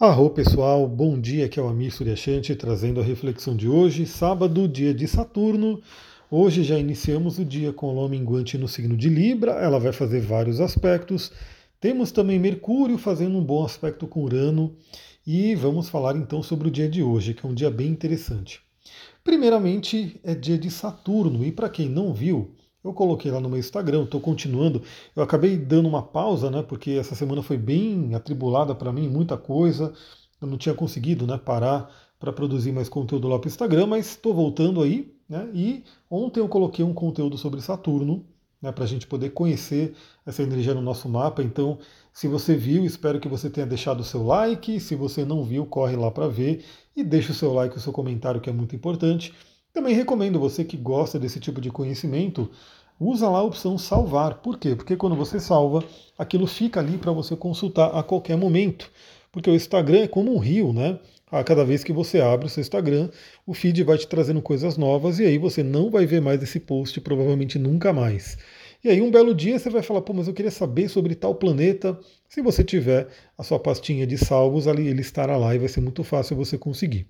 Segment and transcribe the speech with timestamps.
[0.00, 4.68] Arro pessoal, bom dia, aqui é o Amir Suryashanti trazendo a reflexão de hoje, sábado,
[4.68, 5.82] dia de Saturno.
[6.30, 9.92] Hoje já iniciamos o dia com a lua minguante no signo de Libra, ela vai
[9.92, 11.32] fazer vários aspectos.
[11.80, 14.76] Temos também Mercúrio fazendo um bom aspecto com Urano
[15.26, 18.60] e vamos falar então sobre o dia de hoje, que é um dia bem interessante.
[19.24, 22.54] Primeiramente, é dia de Saturno e para quem não viu,
[22.84, 24.82] eu coloquei lá no meu Instagram, estou continuando.
[25.14, 26.62] Eu acabei dando uma pausa, né?
[26.62, 29.92] Porque essa semana foi bem atribulada para mim, muita coisa.
[30.40, 31.36] Eu não tinha conseguido, né?
[31.36, 35.48] Parar para produzir mais conteúdo lá para o Instagram, mas estou voltando aí, né?
[35.52, 38.24] E ontem eu coloquei um conteúdo sobre Saturno,
[38.62, 38.72] né?
[38.72, 41.42] Para a gente poder conhecer essa energia no nosso mapa.
[41.42, 41.78] Então,
[42.12, 44.80] se você viu, espero que você tenha deixado o seu like.
[44.80, 46.64] Se você não viu, corre lá para ver
[46.96, 49.32] e deixa o seu like, o seu comentário, que é muito importante.
[49.78, 52.50] Também recomendo você que gosta desse tipo de conhecimento,
[52.98, 54.38] usa lá a opção salvar.
[54.38, 54.74] Por quê?
[54.74, 55.84] Porque quando você salva,
[56.18, 58.90] aquilo fica ali para você consultar a qualquer momento.
[59.30, 60.98] Porque o Instagram é como um rio, né?
[61.30, 63.08] A cada vez que você abre o seu Instagram,
[63.46, 66.58] o feed vai te trazendo coisas novas e aí você não vai ver mais esse
[66.58, 68.36] post, provavelmente nunca mais.
[68.82, 71.34] E aí um belo dia você vai falar, pô, mas eu queria saber sobre tal
[71.34, 71.98] planeta.
[72.28, 75.80] Se você tiver a sua pastinha de salvos ali, ele estará lá e vai ser
[75.80, 77.08] muito fácil você conseguir.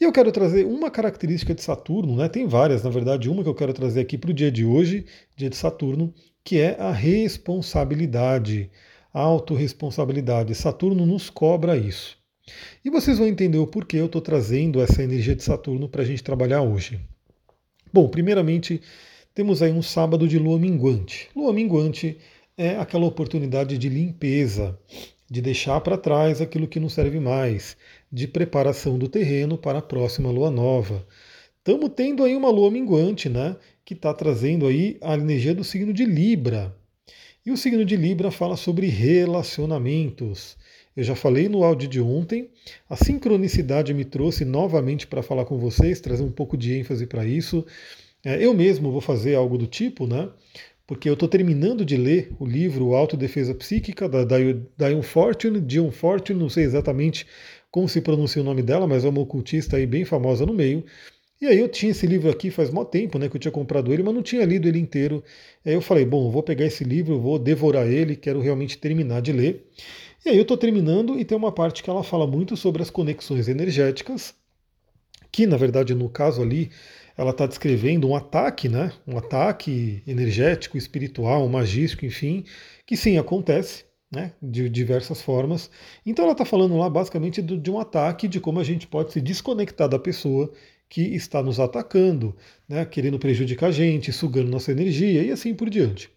[0.00, 2.28] E eu quero trazer uma característica de Saturno, né?
[2.28, 5.04] Tem várias, na verdade, uma que eu quero trazer aqui para o dia de hoje,
[5.36, 8.70] dia de Saturno, que é a responsabilidade,
[9.12, 10.54] a autorresponsabilidade.
[10.54, 12.16] Saturno nos cobra isso.
[12.84, 16.04] E vocês vão entender o porquê eu estou trazendo essa energia de Saturno para a
[16.04, 17.00] gente trabalhar hoje.
[17.92, 18.80] Bom, primeiramente,
[19.34, 21.28] temos aí um sábado de lua minguante.
[21.34, 22.16] Lua minguante
[22.56, 24.78] é aquela oportunidade de limpeza,
[25.28, 27.76] de deixar para trás aquilo que não serve mais,
[28.12, 31.04] de preparação do terreno para a próxima lua nova.
[31.58, 33.56] Estamos tendo aí uma lua minguante, né?
[33.84, 36.72] Que está trazendo aí a energia do signo de Libra.
[37.44, 40.56] E o signo de Libra fala sobre relacionamentos.
[40.96, 42.48] Eu já falei no áudio de ontem,
[42.88, 47.26] a sincronicidade me trouxe novamente para falar com vocês, trazer um pouco de ênfase para
[47.26, 47.66] isso.
[48.24, 50.30] É, eu mesmo vou fazer algo do tipo, né?
[50.86, 56.38] Porque eu estou terminando de ler o livro Autodefesa Psíquica, da Diane Fortune, Dion Fortune,
[56.38, 57.26] não sei exatamente
[57.70, 60.84] como se pronuncia o nome dela, mas é uma ocultista aí bem famosa no meio.
[61.40, 63.92] E aí eu tinha esse livro aqui faz muito tempo, né, que eu tinha comprado
[63.92, 65.22] ele, mas não tinha lido ele inteiro.
[65.64, 69.32] Aí eu falei, bom, vou pegar esse livro, vou devorar ele, quero realmente terminar de
[69.32, 69.66] ler.
[70.24, 72.90] E aí eu estou terminando e tem uma parte que ela fala muito sobre as
[72.90, 74.34] conexões energéticas,
[75.30, 76.70] que na verdade no caso ali
[77.16, 78.92] ela está descrevendo um ataque, né?
[79.06, 82.44] Um ataque energético, espiritual, magístico, enfim,
[82.86, 84.32] que sim acontece, né?
[84.42, 85.70] De diversas formas.
[86.04, 89.20] Então ela está falando lá basicamente de um ataque, de como a gente pode se
[89.20, 90.52] desconectar da pessoa
[90.88, 92.36] que está nos atacando,
[92.68, 92.84] né?
[92.84, 96.10] Querendo prejudicar a gente, sugando nossa energia e assim por diante.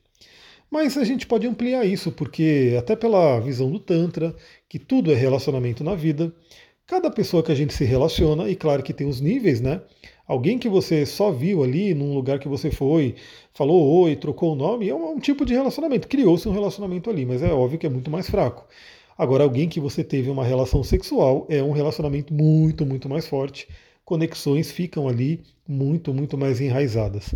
[0.69, 4.35] Mas a gente pode ampliar isso, porque até pela visão do Tantra,
[4.67, 6.33] que tudo é relacionamento na vida,
[6.87, 9.81] cada pessoa que a gente se relaciona, e claro que tem os níveis, né?
[10.25, 13.15] Alguém que você só viu ali num lugar que você foi,
[13.53, 16.07] falou oi, trocou o nome, é um, um tipo de relacionamento.
[16.07, 18.65] Criou-se um relacionamento ali, mas é óbvio que é muito mais fraco.
[19.17, 23.67] Agora, alguém que você teve uma relação sexual é um relacionamento muito, muito mais forte.
[24.05, 27.33] Conexões ficam ali muito, muito mais enraizadas.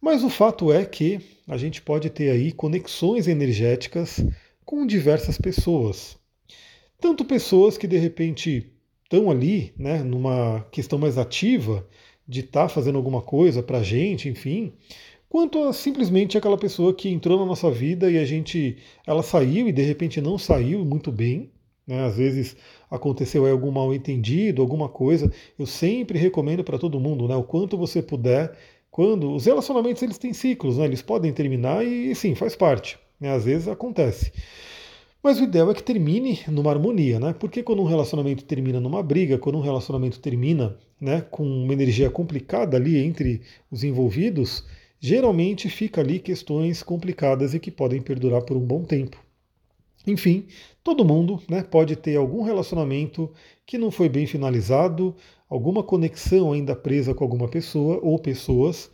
[0.00, 4.24] Mas o fato é que a gente pode ter aí conexões energéticas
[4.64, 6.18] com diversas pessoas.
[7.00, 8.72] Tanto pessoas que de repente
[9.10, 11.84] estão ali, né, numa questão mais ativa,
[12.26, 14.72] de estar tá fazendo alguma coisa para a gente, enfim,
[15.28, 19.68] quanto a simplesmente aquela pessoa que entrou na nossa vida e a gente, ela saiu
[19.68, 21.50] e de repente não saiu muito bem,
[21.84, 22.04] né?
[22.04, 22.56] Às vezes
[22.88, 25.32] aconteceu aí algum mal entendido, alguma coisa.
[25.58, 28.56] Eu sempre recomendo para todo mundo, né, o quanto você puder,
[28.92, 30.84] quando os relacionamentos eles têm ciclos, né?
[30.84, 33.32] Eles podem terminar e sim, faz parte, né?
[33.34, 34.32] Às vezes acontece.
[35.22, 37.34] Mas o ideal é que termine numa harmonia, né?
[37.34, 42.08] Porque quando um relacionamento termina numa briga, quando um relacionamento termina né, com uma energia
[42.08, 44.64] complicada ali entre os envolvidos,
[44.98, 49.22] geralmente fica ali questões complicadas e que podem perdurar por um bom tempo.
[50.06, 50.46] Enfim,
[50.82, 53.30] todo mundo né, pode ter algum relacionamento
[53.66, 55.14] que não foi bem finalizado,
[55.50, 58.90] alguma conexão ainda presa com alguma pessoa ou pessoas.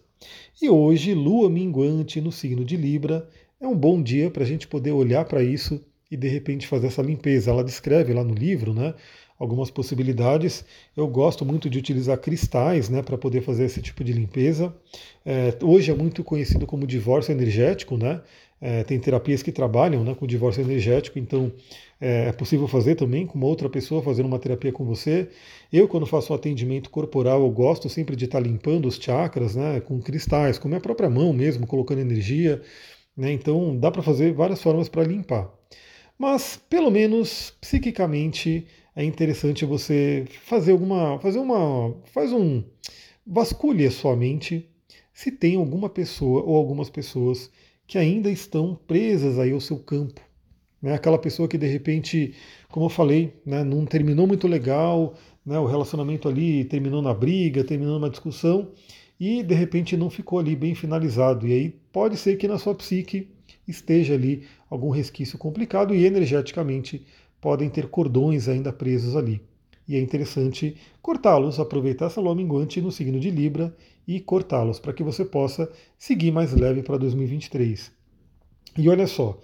[0.61, 3.29] E hoje, lua minguante no signo de Libra,
[3.61, 5.81] é um bom dia para a gente poder olhar para isso
[6.11, 7.50] e de repente fazer essa limpeza.
[7.50, 8.94] Ela descreve lá no livro, né,
[9.38, 10.64] algumas possibilidades.
[10.97, 14.75] Eu gosto muito de utilizar cristais, né, para poder fazer esse tipo de limpeza.
[15.25, 18.23] É, hoje é muito conhecido como divórcio energético, né?
[18.58, 21.53] É, tem terapias que trabalham né, com divórcio energético, então
[22.00, 25.29] é, é, possível fazer também com uma outra pessoa fazendo uma terapia com você.
[25.70, 29.81] Eu, quando faço um atendimento corporal, eu gosto sempre de estar limpando os chakras né,
[29.81, 32.62] com cristais, com minha própria mão mesmo, colocando energia.
[33.17, 35.56] Né, então dá para fazer várias formas para limpar.
[36.19, 41.19] Mas, pelo menos, psiquicamente, é interessante você fazer alguma.
[41.19, 41.95] fazer uma.
[42.13, 42.65] faz um.
[43.27, 44.69] vasculhe a sua mente
[45.13, 47.51] se tem alguma pessoa ou algumas pessoas
[47.87, 50.21] que ainda estão presas aí ao seu campo.
[50.81, 50.95] Né?
[50.95, 52.35] Aquela pessoa que de repente,
[52.71, 55.15] como eu falei, né, não terminou muito legal,
[55.45, 58.73] né, o relacionamento ali terminou na briga, terminou numa discussão
[59.19, 61.47] e de repente não ficou ali bem finalizado.
[61.47, 63.29] E aí pode ser que na sua psique
[63.67, 67.07] esteja ali algum resquício complicado e energeticamente
[67.41, 69.41] podem ter cordões ainda presos ali.
[69.89, 73.77] E é interessante cortá-los, aproveitar essa lua minguante no signo de Libra
[74.07, 77.93] e cortá-los para que você possa seguir mais leve para 2023.
[78.77, 79.39] E olha só,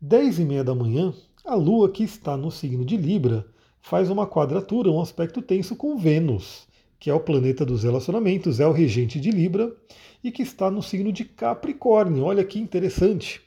[0.00, 3.46] 10 e meia da manhã, a Lua que está no signo de Libra
[3.80, 6.66] faz uma quadratura, um aspecto tenso com Vênus,
[6.98, 9.74] que é o planeta dos relacionamentos, é o regente de Libra
[10.22, 12.24] e que está no signo de Capricórnio.
[12.24, 13.43] Olha que interessante.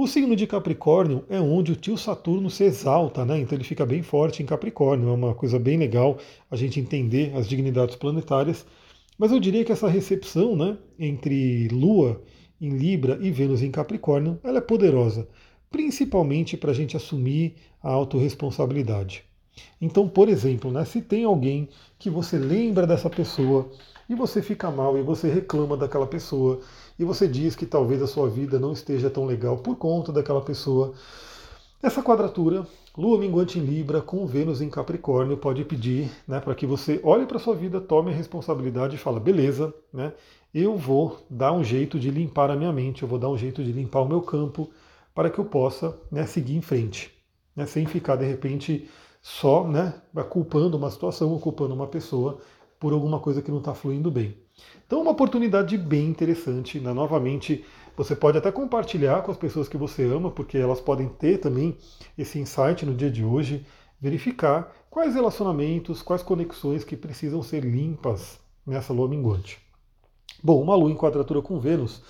[0.00, 3.40] O signo de Capricórnio é onde o tio Saturno se exalta, né?
[3.40, 5.08] Então ele fica bem forte em Capricórnio.
[5.08, 6.18] É uma coisa bem legal
[6.48, 8.64] a gente entender as dignidades planetárias.
[9.18, 12.22] Mas eu diria que essa recepção, né, entre Lua
[12.60, 15.26] em Libra e Vênus em Capricórnio, ela é poderosa,
[15.68, 19.24] principalmente para a gente assumir a autorresponsabilidade.
[19.80, 21.68] Então, por exemplo, né, se tem alguém
[21.98, 23.68] que você lembra dessa pessoa
[24.08, 26.60] e você fica mal e você reclama daquela pessoa
[26.98, 30.40] e você diz que talvez a sua vida não esteja tão legal por conta daquela
[30.40, 30.94] pessoa,
[31.80, 32.66] essa quadratura,
[32.96, 37.24] Lua minguante em Libra com Vênus em Capricórnio, pode pedir né, para que você olhe
[37.24, 40.12] para a sua vida, tome a responsabilidade e fala, beleza, né,
[40.52, 43.62] eu vou dar um jeito de limpar a minha mente, eu vou dar um jeito
[43.62, 44.68] de limpar o meu campo
[45.14, 47.16] para que eu possa né, seguir em frente,
[47.54, 48.90] né, sem ficar de repente
[49.22, 49.94] só né,
[50.28, 52.40] culpando uma situação ou culpando uma pessoa
[52.80, 54.36] por alguma coisa que não está fluindo bem.
[54.86, 56.80] Então, uma oportunidade bem interessante.
[56.80, 56.92] Né?
[56.92, 57.64] Novamente,
[57.96, 61.76] você pode até compartilhar com as pessoas que você ama, porque elas podem ter também
[62.16, 63.66] esse insight no dia de hoje,
[64.00, 69.58] verificar quais relacionamentos, quais conexões que precisam ser limpas nessa lua minguante.
[70.42, 72.02] Bom, uma lua em quadratura com Vênus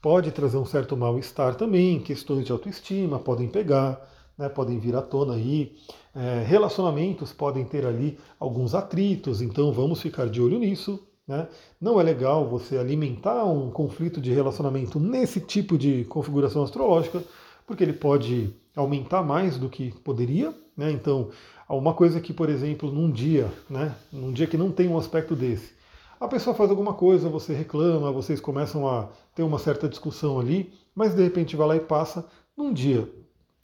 [0.00, 4.00] pode trazer um certo mal-estar também, questões de autoestima podem pegar,
[4.36, 5.76] né, podem vir à tona aí.
[6.14, 11.02] É, relacionamentos podem ter ali alguns atritos, então vamos ficar de olho nisso.
[11.26, 11.48] Né?
[11.80, 17.22] Não é legal você alimentar um conflito de relacionamento nesse tipo de configuração astrológica,
[17.66, 20.54] porque ele pode aumentar mais do que poderia.
[20.76, 20.90] Né?
[20.92, 21.30] Então,
[21.68, 25.34] uma coisa que, por exemplo, num dia, né, num dia que não tem um aspecto
[25.34, 25.72] desse,
[26.20, 30.72] a pessoa faz alguma coisa, você reclama, vocês começam a ter uma certa discussão ali,
[30.94, 32.24] mas de repente vai lá e passa.
[32.56, 33.08] Num dia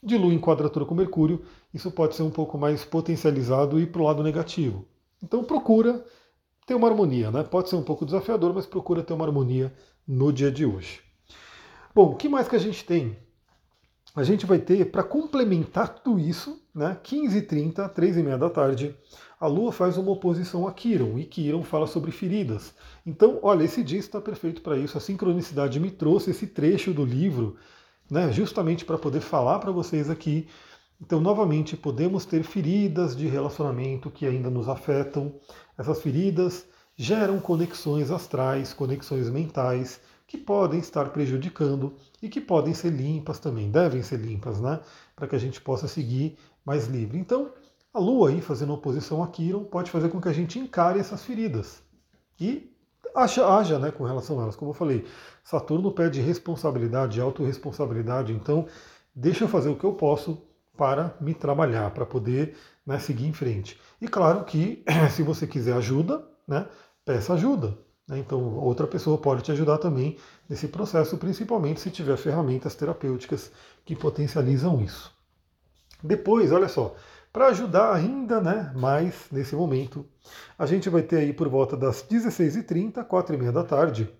[0.03, 1.41] de Lua em quadratura com Mercúrio,
[1.73, 4.85] isso pode ser um pouco mais potencializado e para o lado negativo.
[5.23, 6.03] Então procura
[6.65, 7.43] ter uma harmonia, né?
[7.43, 9.73] Pode ser um pouco desafiador, mas procura ter uma harmonia
[10.07, 11.01] no dia de hoje.
[11.93, 13.17] Bom, o que mais que a gente tem?
[14.15, 18.95] A gente vai ter, para complementar tudo isso, né, 15h30, 3h30 da tarde,
[19.39, 22.73] a Lua faz uma oposição a Quiron, e Quiron fala sobre feridas.
[23.05, 24.97] Então, olha, esse dia está perfeito para isso.
[24.97, 27.57] A sincronicidade me trouxe esse trecho do livro
[28.11, 30.47] né, justamente para poder falar para vocês aqui.
[31.01, 35.33] Então, novamente, podemos ter feridas de relacionamento que ainda nos afetam.
[35.81, 42.91] Essas feridas geram conexões astrais, conexões mentais, que podem estar prejudicando e que podem ser
[42.91, 44.79] limpas também, devem ser limpas, né?
[45.15, 47.17] Para que a gente possa seguir mais livre.
[47.17, 47.51] Então,
[47.91, 51.23] a Lua aí fazendo oposição a Quiron pode fazer com que a gente encare essas
[51.23, 51.81] feridas
[52.39, 52.71] e
[53.15, 54.55] haja, haja né, com relação a elas.
[54.55, 55.03] Como eu falei,
[55.43, 58.67] Saturno pede responsabilidade, autorresponsabilidade, então
[59.15, 60.43] deixa eu fazer o que eu posso
[60.77, 62.55] para me trabalhar, para poder
[62.85, 63.79] né, seguir em frente.
[64.01, 64.83] E claro que
[65.15, 66.67] se você quiser ajuda, né,
[67.05, 67.77] peça ajuda.
[68.07, 70.17] Né, então outra pessoa pode te ajudar também
[70.49, 73.51] nesse processo, principalmente se tiver ferramentas terapêuticas
[73.85, 75.13] que potencializam isso.
[76.03, 76.95] Depois, olha só,
[77.31, 80.05] para ajudar ainda né, mais nesse momento,
[80.57, 84.11] a gente vai ter aí por volta das 16h30, 4h30 da tarde,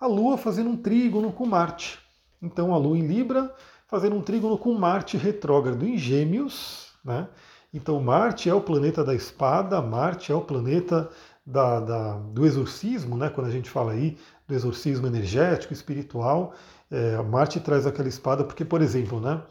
[0.00, 2.00] a Lua fazendo um trígono com Marte.
[2.42, 3.54] Então a Lua em Libra
[3.86, 6.92] fazendo um trígono com Marte retrógrado em Gêmeos.
[7.04, 7.28] Né?
[7.72, 11.08] Então Marte é o planeta da espada, Marte é o planeta
[11.44, 13.30] da, da, do exorcismo, né?
[13.30, 16.54] quando a gente fala aí do exorcismo energético, espiritual.
[16.90, 19.42] É, Marte traz aquela espada porque, por exemplo, né,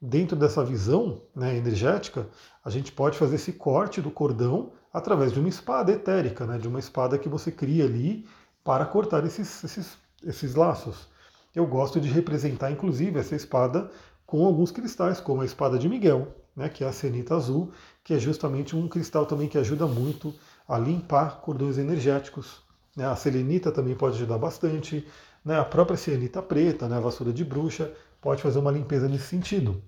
[0.00, 2.28] dentro dessa visão né, energética,
[2.62, 6.68] a gente pode fazer esse corte do cordão através de uma espada etérica, né, de
[6.68, 8.26] uma espada que você cria ali
[8.62, 11.08] para cortar esses, esses, esses laços.
[11.54, 13.90] Eu gosto de representar, inclusive, essa espada
[14.26, 18.14] com alguns cristais, como a espada de Miguel, né, que é a cenita azul, que
[18.14, 20.34] é justamente um cristal também que ajuda muito
[20.68, 22.62] a limpar cordões energéticos.
[22.96, 23.06] Né.
[23.06, 25.06] A selenita também pode ajudar bastante.
[25.44, 29.26] Né, a própria cianita preta, né, a vassoura de bruxa, pode fazer uma limpeza nesse
[29.26, 29.82] sentido.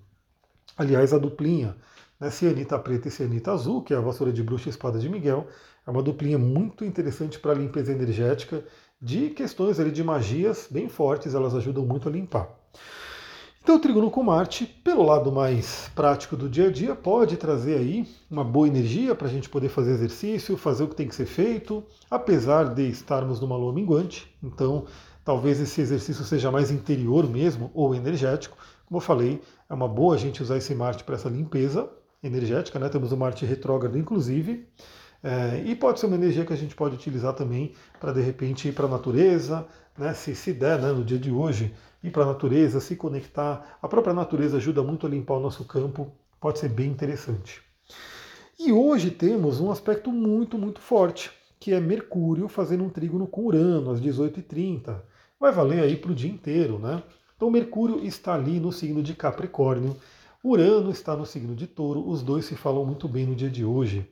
[0.76, 1.76] Aliás, a duplinha,
[2.19, 2.31] né,
[2.83, 5.47] preta e cianita azul, que é a vassoura de bruxa e espada de Miguel,
[5.87, 8.64] é uma duplinha muito interessante para limpeza energética
[9.00, 12.49] de questões ali de magias bem fortes, elas ajudam muito a limpar.
[13.62, 17.78] Então o trígono com Marte, pelo lado mais prático do dia a dia, pode trazer
[17.78, 21.14] aí uma boa energia para a gente poder fazer exercício, fazer o que tem que
[21.14, 24.35] ser feito, apesar de estarmos numa lua minguante.
[24.42, 24.85] Então
[25.25, 28.59] talvez esse exercício seja mais interior mesmo ou energético.
[28.85, 29.40] Como eu falei,
[29.71, 31.88] é uma boa a gente usar esse Marte para essa limpeza
[32.21, 32.88] energética, né?
[32.88, 34.66] Temos o Marte retrógrado, inclusive.
[35.22, 38.68] É, e pode ser uma energia que a gente pode utilizar também para de repente
[38.68, 40.12] ir para a natureza, né?
[40.14, 43.78] se, se der né, no dia de hoje, ir para a natureza, se conectar.
[43.80, 46.10] A própria natureza ajuda muito a limpar o nosso campo,
[46.40, 47.62] pode ser bem interessante.
[48.58, 53.46] E hoje temos um aspecto muito, muito forte, que é Mercúrio fazendo um trígono com
[53.46, 55.00] Urano às 18h30.
[55.38, 57.02] Vai valer aí para o dia inteiro, né?
[57.36, 59.96] Então Mercúrio está ali no signo de Capricórnio,
[60.44, 63.64] Urano está no signo de Touro, os dois se falam muito bem no dia de
[63.64, 64.08] hoje.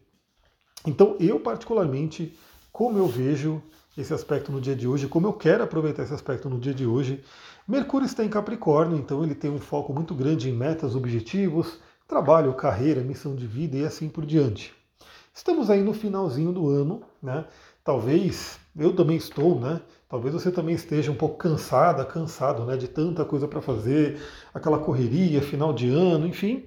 [0.87, 2.37] Então eu particularmente,
[2.73, 3.63] como eu vejo
[3.97, 6.87] esse aspecto no dia de hoje, como eu quero aproveitar esse aspecto no dia de
[6.87, 7.23] hoje,
[7.67, 12.53] Mercúrio está em Capricórnio, então ele tem um foco muito grande em metas, objetivos, trabalho,
[12.55, 14.75] carreira, missão de vida e assim por diante.
[15.33, 17.45] Estamos aí no finalzinho do ano, né?
[17.85, 19.81] Talvez eu também estou, né?
[20.09, 22.77] Talvez você também esteja um pouco cansada, cansado, né?
[22.77, 24.21] De tanta coisa para fazer,
[24.53, 26.65] aquela correria, final de ano, enfim.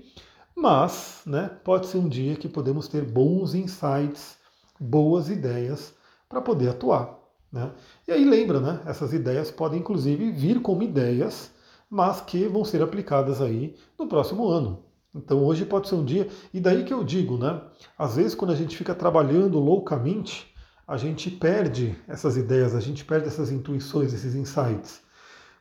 [0.56, 1.50] Mas, né?
[1.64, 4.38] Pode ser um dia que podemos ter bons insights,
[4.80, 5.94] boas ideias
[6.30, 7.20] para poder atuar.
[7.52, 7.72] Né?
[8.08, 8.82] E aí lembra, né?
[8.86, 11.52] essas ideias podem inclusive vir como ideias,
[11.88, 14.84] mas que vão ser aplicadas aí no próximo ano.
[15.14, 17.62] Então hoje pode ser um dia, e daí que eu digo, né?
[17.96, 20.52] Às vezes quando a gente fica trabalhando loucamente,
[20.88, 25.02] a gente perde essas ideias, a gente perde essas intuições, esses insights.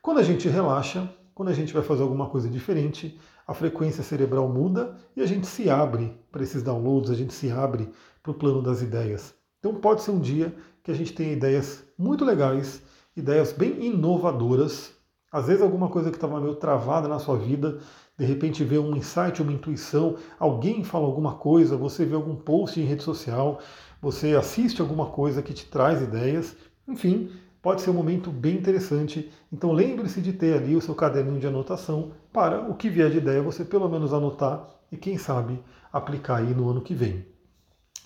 [0.01, 3.21] Quando a gente relaxa, quando a gente vai fazer alguma coisa diferente,
[3.53, 7.51] a frequência cerebral muda e a gente se abre para esses downloads, a gente se
[7.51, 7.91] abre
[8.23, 9.35] para o plano das ideias.
[9.61, 12.83] Então pode ser um dia que a gente tenha ideias muito legais,
[13.15, 14.93] ideias bem inovadoras.
[15.31, 17.79] Às vezes alguma coisa que estava meio travada na sua vida,
[18.19, 22.81] de repente vê um insight, uma intuição, alguém fala alguma coisa, você vê algum post
[22.81, 23.61] em rede social,
[24.01, 26.57] você assiste alguma coisa que te traz ideias,
[26.89, 27.31] enfim,
[27.61, 29.31] pode ser um momento bem interessante.
[29.53, 33.19] Então lembre-se de ter ali o seu caderninho de anotação para o que vier de
[33.19, 35.63] ideia você pelo menos anotar e quem sabe
[35.93, 37.27] aplicar aí no ano que vem.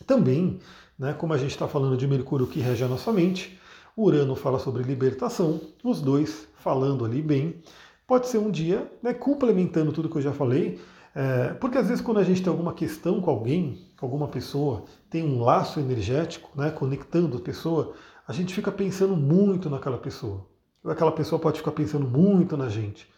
[0.07, 0.61] Também
[0.99, 1.13] né?
[1.13, 3.59] Como a gente está falando de Mercúrio que rege a nossa mente,
[3.97, 7.61] Urano fala sobre libertação, os dois falando ali bem.
[8.07, 10.81] Pode ser um dia, né, complementando tudo que eu já falei,
[11.15, 14.85] é, porque às vezes quando a gente tem alguma questão com alguém, com alguma pessoa,
[15.11, 17.95] tem um laço energético, né, conectando a pessoa,
[18.29, 20.47] a gente fica pensando muito naquela pessoa.
[20.85, 23.09] Aquela pessoa pode ficar pensando muito na gente.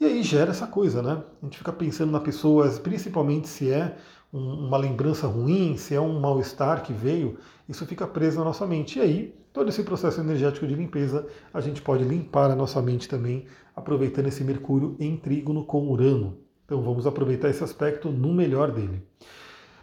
[0.00, 1.22] E aí gera essa coisa, né?
[1.42, 3.96] A gente fica pensando na pessoa, principalmente se é
[4.32, 7.38] uma lembrança ruim, se é um mal-estar que veio,
[7.68, 8.98] isso fica preso na nossa mente.
[8.98, 13.08] E aí, todo esse processo energético de limpeza, a gente pode limpar a nossa mente
[13.08, 16.38] também, aproveitando esse Mercúrio em trígono com Urano.
[16.64, 19.02] Então vamos aproveitar esse aspecto no melhor dele.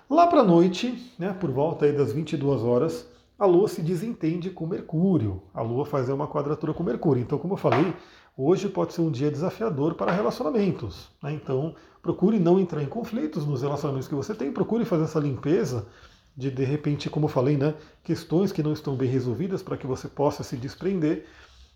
[0.09, 4.65] Lá para a noite, né, por volta das 22 horas, a Lua se desentende com
[4.65, 5.41] Mercúrio.
[5.53, 7.21] A Lua faz uma quadratura com Mercúrio.
[7.21, 7.93] Então, como eu falei,
[8.37, 11.09] hoje pode ser um dia desafiador para relacionamentos.
[11.21, 11.33] Né?
[11.33, 15.87] Então, procure não entrar em conflitos nos relacionamentos que você tem, procure fazer essa limpeza
[16.35, 17.73] de, de repente, como eu falei, né,
[18.03, 21.25] questões que não estão bem resolvidas para que você possa se desprender.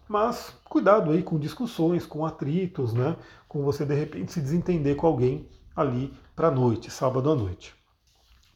[0.08, 3.16] Mas cuidado aí com discussões, com atritos, né,
[3.48, 7.74] com você de repente se desentender com alguém ali para a noite, sábado à noite.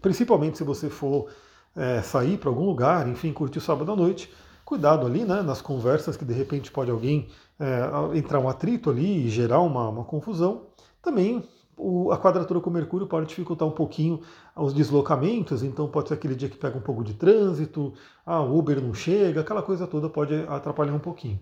[0.01, 1.29] Principalmente se você for
[1.75, 4.29] é, sair para algum lugar, enfim, curtir sábado à noite,
[4.65, 7.29] cuidado ali, né, nas conversas que de repente pode alguém
[7.63, 10.63] é, entrar um atrito ali e gerar uma, uma confusão.
[11.01, 11.43] Também
[11.77, 14.20] o, a quadratura com Mercúrio pode dificultar um pouquinho
[14.55, 17.93] os deslocamentos, então pode ser aquele dia que pega um pouco de trânsito,
[18.25, 21.39] ah, o Uber não chega, aquela coisa toda pode atrapalhar um pouquinho.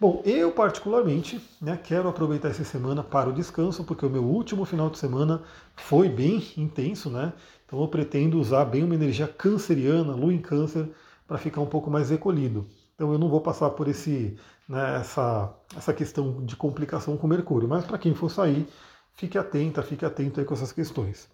[0.00, 4.64] Bom, eu particularmente né, quero aproveitar essa semana para o descanso, porque o meu último
[4.64, 5.42] final de semana
[5.74, 7.32] foi bem intenso, né?
[7.66, 10.88] Então eu pretendo usar bem uma energia canceriana, lua em câncer,
[11.26, 12.64] para ficar um pouco mais recolhido.
[12.94, 17.68] Então eu não vou passar por esse, né, essa, essa questão de complicação com Mercúrio,
[17.68, 18.68] mas para quem for sair,
[19.14, 21.28] fique atenta, fique atento aí com essas questões.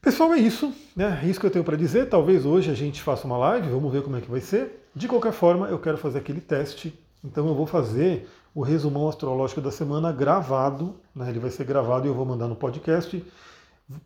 [0.00, 1.20] Pessoal, é isso, né?
[1.22, 2.10] É isso que eu tenho para dizer.
[2.10, 4.86] Talvez hoje a gente faça uma live, vamos ver como é que vai ser.
[4.94, 6.92] De qualquer forma, eu quero fazer aquele teste,
[7.24, 11.30] então eu vou fazer o resumão astrológico da semana gravado, né?
[11.30, 13.24] Ele vai ser gravado e eu vou mandar no podcast.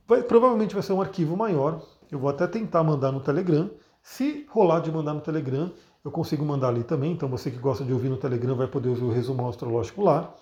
[0.06, 1.82] Vai, provavelmente vai ser um arquivo maior.
[2.10, 3.68] Eu vou até tentar mandar no Telegram.
[4.00, 5.72] Se rolar de mandar no Telegram,
[6.04, 7.12] eu consigo mandar ali também.
[7.12, 10.34] Então você que gosta de ouvir no Telegram vai poder ouvir o resumão astrológico lá.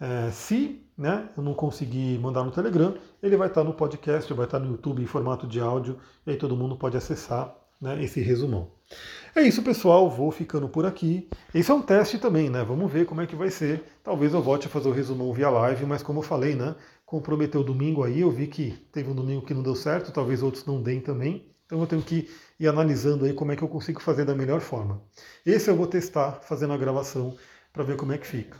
[0.00, 4.46] É, se né, eu não conseguir mandar no Telegram, ele vai estar no podcast, vai
[4.46, 8.20] estar no YouTube em formato de áudio, e aí todo mundo pode acessar né, esse
[8.20, 8.70] resumão.
[9.34, 10.08] É isso, pessoal.
[10.10, 11.28] Vou ficando por aqui.
[11.54, 12.62] Esse é um teste também, né?
[12.64, 13.82] Vamos ver como é que vai ser.
[14.04, 16.74] Talvez eu volte a fazer o resumão via live, mas como eu falei, né?
[17.06, 20.64] Comprometeu domingo aí, eu vi que teve um domingo que não deu certo, talvez outros
[20.64, 21.46] não deem também.
[21.72, 22.28] Então eu tenho que
[22.60, 25.00] ir analisando aí como é que eu consigo fazer da melhor forma.
[25.46, 27.34] Esse eu vou testar fazendo a gravação
[27.72, 28.58] para ver como é que fica.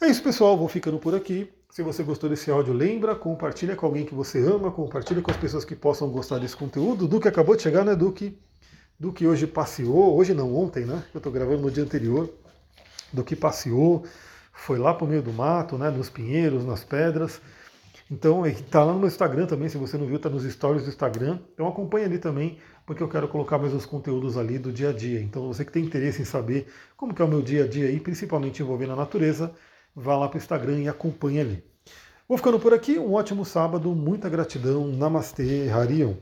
[0.00, 0.58] É isso, pessoal.
[0.58, 1.48] Vou ficando por aqui.
[1.70, 5.36] Se você gostou desse áudio, lembra, compartilha com alguém que você ama, compartilha com as
[5.36, 7.06] pessoas que possam gostar desse conteúdo.
[7.06, 8.36] Do que acabou de chegar, né, Duque?
[8.98, 11.02] do que hoje passeou, hoje não, ontem, né?
[11.14, 12.28] Eu estou gravando no dia anterior,
[13.10, 14.04] do que passeou,
[14.52, 15.88] foi lá para o meio do mato, né?
[15.88, 17.40] Nos pinheiros, nas pedras.
[18.10, 21.38] Então, está lá no Instagram também, se você não viu, está nos stories do Instagram.
[21.54, 24.92] Então acompanha ali também, porque eu quero colocar mais os conteúdos ali do dia a
[24.92, 25.20] dia.
[25.20, 27.86] Então você que tem interesse em saber como que é o meu dia a dia
[27.86, 29.54] aí, principalmente envolvendo a natureza,
[29.94, 31.64] vá lá para o Instagram e acompanhe ali.
[32.28, 36.14] Vou ficando por aqui, um ótimo sábado, muita gratidão, Namastê, Harion.